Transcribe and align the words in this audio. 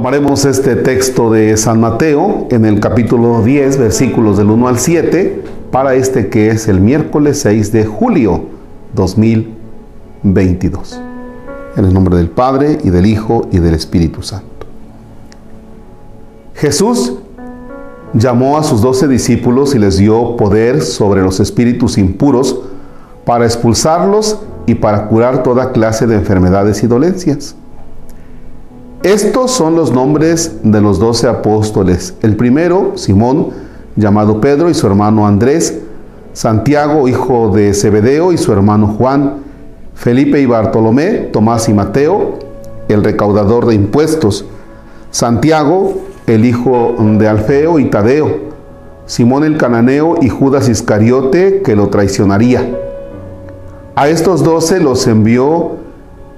Tomaremos 0.00 0.46
este 0.46 0.76
texto 0.76 1.30
de 1.30 1.56
San 1.56 1.78
Mateo 1.78 2.48
en 2.50 2.64
el 2.64 2.80
capítulo 2.80 3.42
10, 3.42 3.76
versículos 3.76 4.38
del 4.38 4.48
1 4.48 4.68
al 4.68 4.78
7, 4.78 5.44
para 5.70 5.94
este 5.94 6.28
que 6.28 6.48
es 6.48 6.68
el 6.68 6.80
miércoles 6.80 7.40
6 7.40 7.70
de 7.70 7.84
julio 7.84 8.46
2022. 8.94 11.00
En 11.76 11.84
el 11.84 11.92
nombre 11.92 12.16
del 12.16 12.30
Padre 12.30 12.78
y 12.82 12.90
del 12.90 13.04
Hijo 13.04 13.48
y 13.52 13.58
del 13.58 13.74
Espíritu 13.74 14.22
Santo. 14.22 14.66
Jesús 16.54 17.14
llamó 18.14 18.58
a 18.58 18.62
sus 18.62 18.82
doce 18.82 19.06
discípulos 19.06 19.74
y 19.74 19.78
les 19.78 19.98
dio 19.98 20.36
poder 20.36 20.82
sobre 20.82 21.20
los 21.20 21.40
espíritus 21.40 21.98
impuros 21.98 22.60
para 23.24 23.44
expulsarlos 23.44 24.38
y 24.70 24.76
para 24.76 25.08
curar 25.08 25.42
toda 25.42 25.72
clase 25.72 26.06
de 26.06 26.14
enfermedades 26.14 26.84
y 26.84 26.86
dolencias. 26.86 27.56
Estos 29.02 29.50
son 29.50 29.74
los 29.74 29.92
nombres 29.92 30.58
de 30.62 30.80
los 30.80 31.00
doce 31.00 31.26
apóstoles. 31.26 32.14
El 32.22 32.36
primero, 32.36 32.92
Simón, 32.94 33.48
llamado 33.96 34.40
Pedro, 34.40 34.70
y 34.70 34.74
su 34.74 34.86
hermano 34.86 35.26
Andrés, 35.26 35.80
Santiago, 36.34 37.08
hijo 37.08 37.50
de 37.52 37.74
Zebedeo, 37.74 38.30
y 38.32 38.38
su 38.38 38.52
hermano 38.52 38.94
Juan, 38.96 39.38
Felipe 39.94 40.40
y 40.40 40.46
Bartolomé, 40.46 41.30
Tomás 41.32 41.68
y 41.68 41.74
Mateo, 41.74 42.38
el 42.86 43.02
recaudador 43.02 43.66
de 43.66 43.74
impuestos, 43.74 44.44
Santiago, 45.10 45.94
el 46.28 46.44
hijo 46.44 46.94
de 47.18 47.26
Alfeo 47.26 47.80
y 47.80 47.86
Tadeo, 47.86 48.50
Simón 49.06 49.42
el 49.42 49.56
cananeo 49.56 50.14
y 50.20 50.28
Judas 50.28 50.68
Iscariote, 50.68 51.62
que 51.62 51.74
lo 51.74 51.88
traicionaría. 51.88 52.70
A 53.94 54.08
estos 54.08 54.42
doce 54.42 54.80
los 54.80 55.06
envió 55.06 55.72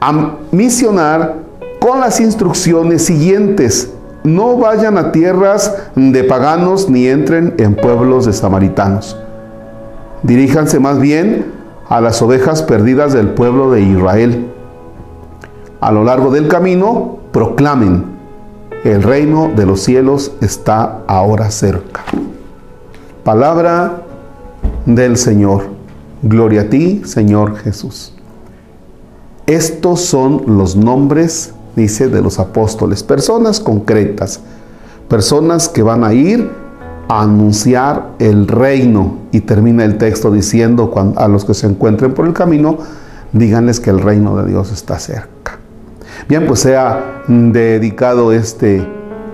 a 0.00 0.36
misionar 0.50 1.36
con 1.80 2.00
las 2.00 2.20
instrucciones 2.20 3.04
siguientes. 3.04 3.92
No 4.24 4.56
vayan 4.56 4.98
a 4.98 5.12
tierras 5.12 5.76
de 5.96 6.24
paganos 6.24 6.88
ni 6.88 7.08
entren 7.08 7.54
en 7.58 7.74
pueblos 7.74 8.26
de 8.26 8.32
samaritanos. 8.32 9.16
Diríjanse 10.22 10.78
más 10.78 11.00
bien 11.00 11.52
a 11.88 12.00
las 12.00 12.22
ovejas 12.22 12.62
perdidas 12.62 13.12
del 13.12 13.30
pueblo 13.30 13.70
de 13.70 13.82
Israel. 13.82 14.46
A 15.80 15.90
lo 15.90 16.04
largo 16.04 16.30
del 16.30 16.48
camino, 16.48 17.18
proclamen, 17.32 18.04
el 18.84 19.02
reino 19.02 19.50
de 19.54 19.66
los 19.66 19.82
cielos 19.82 20.32
está 20.40 21.00
ahora 21.06 21.50
cerca. 21.50 22.02
Palabra 23.24 24.02
del 24.86 25.16
Señor. 25.16 25.81
Gloria 26.22 26.62
a 26.62 26.70
ti, 26.70 27.02
Señor 27.04 27.56
Jesús. 27.56 28.14
Estos 29.46 30.00
son 30.00 30.44
los 30.46 30.76
nombres 30.76 31.52
dice, 31.76 32.08
de 32.08 32.22
los 32.22 32.38
apóstoles, 32.38 33.02
personas 33.02 33.60
concretas, 33.60 34.40
personas 35.08 35.68
que 35.68 35.82
van 35.82 36.04
a 36.04 36.12
ir 36.12 36.50
a 37.08 37.22
anunciar 37.22 38.10
el 38.18 38.46
reino. 38.46 39.18
Y 39.32 39.40
termina 39.40 39.84
el 39.84 39.98
texto 39.98 40.30
diciendo 40.30 40.92
a 41.16 41.28
los 41.28 41.44
que 41.44 41.54
se 41.54 41.66
encuentren 41.66 42.12
por 42.12 42.26
el 42.26 42.32
camino, 42.32 42.78
díganles 43.32 43.80
que 43.80 43.90
el 43.90 44.00
reino 44.00 44.36
de 44.36 44.48
Dios 44.50 44.72
está 44.72 44.98
cerca. 44.98 45.58
Bien, 46.28 46.46
pues 46.46 46.60
se 46.60 46.76
ha 46.76 47.22
dedicado 47.26 48.32
este 48.32 48.86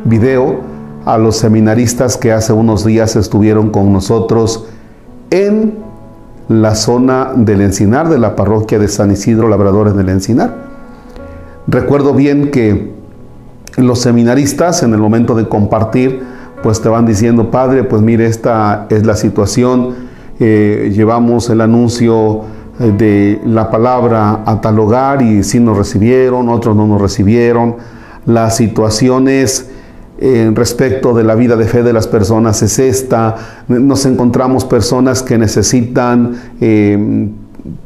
video 0.04 0.60
a 1.04 1.18
los 1.18 1.36
seminaristas 1.36 2.16
que 2.16 2.32
hace 2.32 2.52
unos 2.52 2.84
días 2.84 3.16
estuvieron 3.16 3.70
con 3.70 3.92
nosotros 3.92 4.66
en 5.30 5.87
la 6.48 6.74
zona 6.74 7.32
del 7.36 7.60
Encinar, 7.60 8.08
de 8.08 8.18
la 8.18 8.34
parroquia 8.34 8.78
de 8.78 8.88
San 8.88 9.10
Isidro 9.10 9.48
Labradores 9.48 9.94
del 9.94 10.08
Encinar. 10.08 10.54
Recuerdo 11.66 12.14
bien 12.14 12.50
que 12.50 12.92
los 13.76 14.00
seminaristas 14.00 14.82
en 14.82 14.94
el 14.94 15.00
momento 15.00 15.34
de 15.34 15.48
compartir, 15.48 16.22
pues 16.62 16.80
te 16.80 16.88
van 16.88 17.06
diciendo, 17.06 17.50
Padre, 17.50 17.84
pues 17.84 18.02
mire, 18.02 18.26
esta 18.26 18.86
es 18.88 19.04
la 19.04 19.14
situación, 19.14 19.94
eh, 20.40 20.90
llevamos 20.94 21.50
el 21.50 21.60
anuncio 21.60 22.42
eh, 22.80 22.92
de 22.96 23.40
la 23.44 23.70
palabra 23.70 24.42
a 24.46 24.60
tal 24.60 24.78
hogar 24.78 25.20
y 25.20 25.42
sí 25.42 25.60
nos 25.60 25.76
recibieron, 25.76 26.48
otros 26.48 26.74
no 26.74 26.86
nos 26.86 27.00
recibieron. 27.00 27.76
Las 28.24 28.56
situaciones 28.56 29.70
respecto 30.54 31.14
de 31.14 31.22
la 31.22 31.34
vida 31.34 31.56
de 31.56 31.64
fe 31.64 31.82
de 31.82 31.92
las 31.92 32.08
personas 32.08 32.60
es 32.62 32.78
esta. 32.78 33.36
Nos 33.68 34.04
encontramos 34.04 34.64
personas 34.64 35.22
que 35.22 35.38
necesitan 35.38 36.34
eh, 36.60 37.28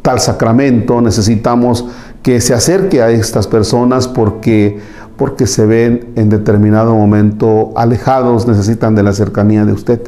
tal 0.01 0.21
sacramento, 0.21 1.01
necesitamos 1.01 1.87
que 2.23 2.41
se 2.41 2.55
acerque 2.55 3.03
a 3.03 3.11
estas 3.11 3.47
personas 3.47 4.09
porque, 4.09 4.79
porque 5.17 5.47
se 5.47 5.67
ven 5.67 6.13
en 6.17 6.29
determinado 6.29 6.95
momento 6.95 7.73
alejados, 7.77 8.47
necesitan 8.47 8.95
de 8.95 9.03
la 9.03 9.13
cercanía 9.13 9.65
de 9.65 9.73
usted. 9.73 10.01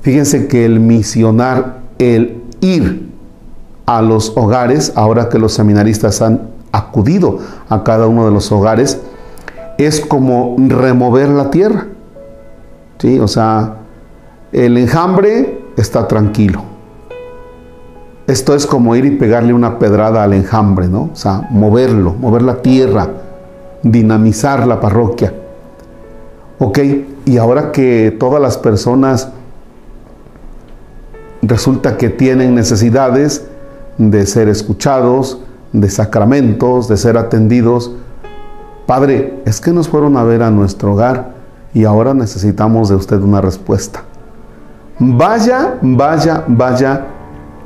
Fíjense 0.00 0.46
que 0.46 0.64
el 0.64 0.80
misionar, 0.80 1.78
el 1.98 2.42
ir 2.60 3.08
a 3.86 4.02
los 4.02 4.32
hogares, 4.36 4.92
ahora 4.96 5.28
que 5.28 5.38
los 5.38 5.54
seminaristas 5.54 6.20
han 6.20 6.48
acudido 6.72 7.38
a 7.68 7.82
cada 7.82 8.06
uno 8.06 8.24
de 8.26 8.30
los 8.30 8.52
hogares, 8.52 9.00
es 9.78 10.00
como 10.00 10.56
remover 10.58 11.30
la 11.30 11.50
tierra. 11.50 11.86
¿Sí? 12.98 13.18
O 13.18 13.28
sea, 13.28 13.76
el 14.52 14.76
enjambre 14.76 15.62
está 15.76 16.06
tranquilo 16.08 16.64
esto 18.28 18.54
es 18.54 18.66
como 18.66 18.94
ir 18.94 19.06
y 19.06 19.12
pegarle 19.12 19.54
una 19.54 19.78
pedrada 19.78 20.22
al 20.22 20.34
enjambre, 20.34 20.86
¿no? 20.86 21.08
O 21.10 21.16
sea, 21.16 21.48
moverlo, 21.48 22.12
mover 22.12 22.42
la 22.42 22.60
tierra, 22.60 23.08
dinamizar 23.82 24.66
la 24.66 24.80
parroquia. 24.80 25.32
Ok, 26.58 26.78
y 27.24 27.38
ahora 27.38 27.72
que 27.72 28.14
todas 28.20 28.40
las 28.42 28.58
personas 28.58 29.30
resulta 31.40 31.96
que 31.96 32.10
tienen 32.10 32.54
necesidades 32.54 33.46
de 33.96 34.26
ser 34.26 34.50
escuchados, 34.50 35.40
de 35.72 35.88
sacramentos, 35.88 36.86
de 36.86 36.98
ser 36.98 37.16
atendidos, 37.16 37.92
Padre, 38.88 39.42
es 39.44 39.60
que 39.60 39.70
nos 39.70 39.86
fueron 39.86 40.16
a 40.16 40.24
ver 40.24 40.42
a 40.42 40.50
nuestro 40.50 40.94
hogar 40.94 41.32
y 41.74 41.84
ahora 41.84 42.14
necesitamos 42.14 42.88
de 42.88 42.94
usted 42.94 43.20
una 43.20 43.42
respuesta. 43.42 44.02
Vaya, 44.98 45.74
vaya, 45.82 46.44
vaya 46.46 47.04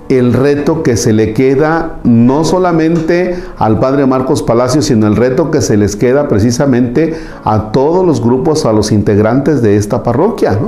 el 0.08 0.32
reto 0.32 0.82
que 0.82 0.96
se 0.96 1.12
le 1.12 1.32
queda 1.32 2.00
no 2.02 2.42
solamente 2.42 3.40
al 3.56 3.78
padre 3.78 4.04
Marcos 4.04 4.42
Palacio, 4.42 4.82
sino 4.82 5.06
el 5.06 5.14
reto 5.14 5.52
que 5.52 5.60
se 5.60 5.76
les 5.76 5.94
queda 5.94 6.26
precisamente 6.26 7.14
a 7.44 7.70
todos 7.70 8.04
los 8.04 8.20
grupos, 8.20 8.66
a 8.66 8.72
los 8.72 8.90
integrantes 8.90 9.62
de 9.62 9.76
esta 9.76 10.02
parroquia, 10.02 10.58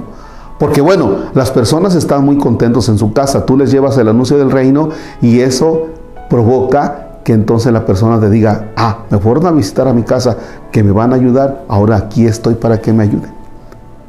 Porque 0.60 0.80
bueno, 0.80 1.16
las 1.34 1.50
personas 1.50 1.96
están 1.96 2.24
muy 2.24 2.38
contentos 2.38 2.88
en 2.88 2.96
su 2.96 3.12
casa, 3.12 3.44
tú 3.44 3.56
les 3.56 3.72
llevas 3.72 3.98
el 3.98 4.06
anuncio 4.06 4.38
del 4.38 4.52
reino 4.52 4.90
y 5.20 5.40
eso 5.40 5.88
provoca 6.30 7.13
que 7.24 7.32
entonces 7.32 7.72
la 7.72 7.84
persona 7.84 8.20
te 8.20 8.30
diga, 8.30 8.72
ah, 8.76 9.06
me 9.10 9.18
fueron 9.18 9.46
a 9.46 9.50
visitar 9.50 9.88
a 9.88 9.92
mi 9.92 10.02
casa, 10.02 10.36
que 10.70 10.82
me 10.82 10.92
van 10.92 11.12
a 11.12 11.16
ayudar, 11.16 11.64
ahora 11.68 11.96
aquí 11.96 12.26
estoy 12.26 12.54
para 12.54 12.80
que 12.80 12.92
me 12.92 13.02
ayuden. 13.02 13.32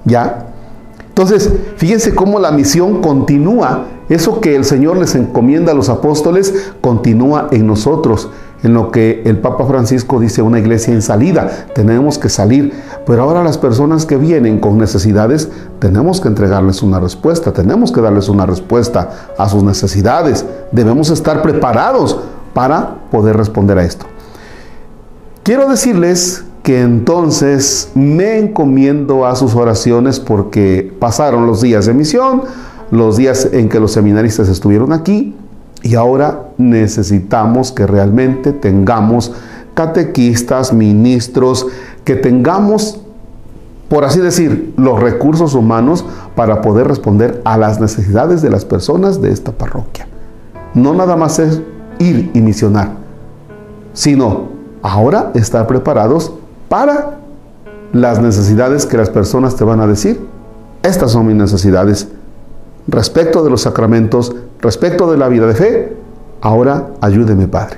¿Ya? 0.03 0.47
Entonces, 1.07 1.51
fíjense 1.77 2.13
cómo 2.13 2.39
la 2.39 2.51
misión 2.51 3.01
continúa 3.01 3.85
eso 4.09 4.39
que 4.39 4.55
el 4.55 4.65
Señor 4.65 4.97
les 4.97 5.15
encomienda 5.15 5.71
a 5.71 5.75
los 5.75 5.89
apóstoles 5.89 6.71
continúa 6.79 7.47
en 7.51 7.65
nosotros, 7.65 8.29
en 8.61 8.75
lo 8.75 8.91
que 8.91 9.23
el 9.25 9.39
Papa 9.39 9.65
Francisco 9.65 10.19
dice 10.19 10.43
una 10.43 10.59
iglesia 10.59 10.93
en 10.93 11.01
salida. 11.01 11.49
Tenemos 11.73 12.19
que 12.19 12.29
salir, 12.29 12.71
pero 13.07 13.23
ahora 13.23 13.43
las 13.43 13.57
personas 13.57 14.05
que 14.05 14.17
vienen 14.17 14.59
con 14.59 14.77
necesidades, 14.77 15.49
tenemos 15.79 16.21
que 16.21 16.27
entregarles 16.27 16.83
una 16.83 16.99
respuesta, 16.99 17.51
tenemos 17.51 17.91
que 17.91 18.01
darles 18.01 18.29
una 18.29 18.45
respuesta 18.45 19.09
a 19.39 19.49
sus 19.49 19.63
necesidades. 19.63 20.45
Debemos 20.71 21.09
estar 21.09 21.41
preparados 21.41 22.19
para 22.55 23.01
poder 23.11 23.35
responder 23.35 23.77
a 23.77 23.83
esto. 23.83 24.05
Quiero 25.43 25.67
decirles 25.69 26.45
que 26.63 26.81
entonces 26.81 27.91
me 27.93 28.39
encomiendo 28.39 29.27
a 29.27 29.35
sus 29.35 29.53
oraciones 29.53 30.21
porque 30.21 30.91
pasaron 30.99 31.45
los 31.45 31.61
días 31.61 31.85
de 31.85 31.93
misión, 31.93 32.43
los 32.91 33.17
días 33.17 33.49
en 33.51 33.67
que 33.67 33.79
los 33.79 33.91
seminaristas 33.91 34.47
estuvieron 34.47 34.93
aquí 34.93 35.35
y 35.83 35.95
ahora 35.95 36.45
necesitamos 36.57 37.73
que 37.73 37.85
realmente 37.85 38.53
tengamos 38.53 39.33
catequistas, 39.73 40.71
ministros, 40.71 41.67
que 42.05 42.15
tengamos, 42.15 43.01
por 43.89 44.05
así 44.05 44.21
decir, 44.21 44.73
los 44.77 44.99
recursos 45.01 45.55
humanos 45.55 46.05
para 46.35 46.61
poder 46.61 46.87
responder 46.87 47.41
a 47.43 47.57
las 47.57 47.81
necesidades 47.81 48.41
de 48.41 48.49
las 48.49 48.63
personas 48.63 49.21
de 49.21 49.31
esta 49.31 49.51
parroquia. 49.51 50.07
No 50.73 50.93
nada 50.93 51.17
más 51.17 51.37
es 51.39 51.61
ir 51.99 52.31
y 52.33 52.41
misionar, 52.41 52.91
sino 53.93 54.49
ahora 54.81 55.31
estar 55.35 55.67
preparados 55.67 56.33
para 56.69 57.17
las 57.93 58.21
necesidades 58.21 58.85
que 58.85 58.97
las 58.97 59.09
personas 59.09 59.55
te 59.55 59.63
van 59.63 59.79
a 59.79 59.87
decir. 59.87 60.19
Estas 60.83 61.11
son 61.11 61.27
mis 61.27 61.35
necesidades 61.35 62.07
respecto 62.87 63.43
de 63.43 63.49
los 63.49 63.61
sacramentos, 63.61 64.35
respecto 64.61 65.11
de 65.11 65.17
la 65.17 65.27
vida 65.27 65.47
de 65.47 65.55
fe, 65.55 65.95
Ahora 66.45 66.89
ayúdeme, 67.01 67.47
Padre. 67.47 67.77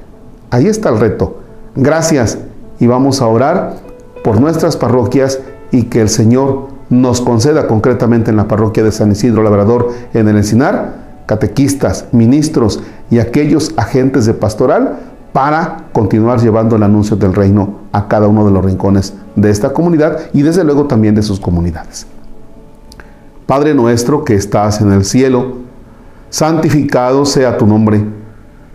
Ahí 0.50 0.68
está 0.68 0.90
el 0.90 1.00
reto. 1.00 1.38
Gracias. 1.74 2.38
Y 2.80 2.88
vamos 2.88 3.22
a 3.22 3.28
orar 3.28 3.78
por 4.26 4.42
nuestras 4.42 4.76
parroquias 4.76 5.40
y 5.72 5.84
que 5.84 6.02
el 6.02 6.10
Señor 6.10 6.68
nos 6.90 7.22
conceda 7.22 7.66
concretamente 7.68 8.30
en 8.30 8.36
la 8.36 8.50
parroquia 8.50 8.84
de 8.84 8.92
San 8.92 9.10
Isidro 9.10 9.42
Labrador 9.42 9.90
en 10.14 10.28
el 10.28 10.36
Encinar, 10.36 11.07
catequistas, 11.28 12.06
ministros 12.12 12.82
y 13.12 13.20
aquellos 13.20 13.74
agentes 13.78 14.26
de 14.26 14.34
pastoral 14.34 14.98
para 15.34 15.84
continuar 15.92 16.42
llevando 16.42 16.76
el 16.76 16.82
anuncio 16.82 17.16
del 17.16 17.36
reino 17.36 17.82
a 17.92 18.08
cada 18.08 18.28
uno 18.28 18.44
de 18.44 18.52
los 18.52 18.66
rincones 18.66 19.14
de 19.36 19.52
esta 19.52 19.72
comunidad 19.72 20.20
y 20.34 20.42
desde 20.42 20.64
luego 20.64 20.88
también 20.88 21.14
de 21.14 21.22
sus 21.22 21.40
comunidades. 21.40 22.08
Padre 23.46 23.76
nuestro 23.76 24.24
que 24.24 24.34
estás 24.34 24.82
en 24.82 24.92
el 24.92 25.06
cielo, 25.06 25.58
santificado 26.30 27.24
sea 27.26 27.58
tu 27.58 27.68
nombre. 27.68 28.04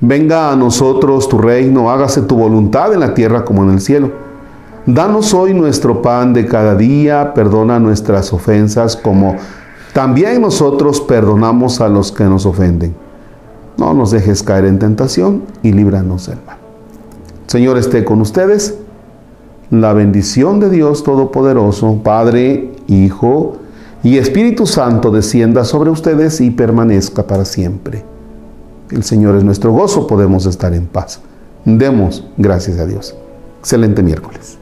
Venga 0.01 0.53
a 0.53 0.57
nosotros 0.57 1.29
tu 1.29 1.39
reino, 1.39 1.91
hágase 1.91 2.23
tu 2.23 2.37
voluntad 2.37 2.93
en 2.93 3.01
la 3.01 3.15
tierra 3.15 3.45
como 3.45 3.65
en 3.65 3.71
el 3.71 3.81
cielo. 3.81 4.11
Danos 4.87 5.33
hoy 5.33 5.55
nuestro 5.55 6.03
pan 6.03 6.33
de 6.33 6.47
cada 6.47 6.75
día, 6.75 7.35
perdona 7.35 7.79
nuestras 7.79 8.33
ofensas 8.33 8.97
como 8.97 9.37
también 9.93 10.41
nosotros 10.41 11.01
perdonamos 11.01 11.81
a 11.81 11.89
los 11.89 12.13
que 12.13 12.25
nos 12.25 12.47
ofenden 12.47 12.95
no 13.77 13.95
nos 13.95 14.11
dejes 14.11 14.43
caer 14.43 14.67
en 14.67 14.79
tentación 14.79 15.43
y 15.63 15.73
líbranos 15.73 16.27
del 16.27 16.39
mal. 16.47 16.59
Señor 17.47 17.79
esté 17.79 18.05
con 18.05 18.21
ustedes. 18.21 18.77
La 19.71 19.93
bendición 19.93 20.61
de 20.61 20.69
Dios 20.69 21.03
Todopoderoso, 21.03 22.01
Padre, 22.05 22.73
Hijo 22.89 23.57
y 24.03 24.19
Espíritu 24.19 24.67
Santo 24.67 25.11
descienda 25.11 25.65
sobre 25.65 25.91
ustedes 25.91 26.41
y 26.41 26.51
permanezca 26.51 27.27
para 27.27 27.45
siempre. 27.45 28.05
El 28.91 29.03
Señor 29.03 29.37
es 29.37 29.45
nuestro 29.45 29.73
gozo, 29.73 30.07
podemos 30.07 30.45
estar 30.45 30.75
en 30.75 30.87
paz. 30.87 31.21
Demos 31.65 32.27
gracias 32.37 32.79
a 32.79 32.87
Dios. 32.87 33.17
Excelente 33.61 34.03
miércoles. 34.03 34.59